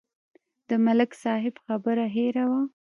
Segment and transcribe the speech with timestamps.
[0.69, 2.61] د ملک صاحب خبره هېره وه.